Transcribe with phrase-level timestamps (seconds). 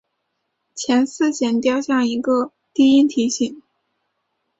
[0.73, 3.61] 前四弦调像一个低提琴。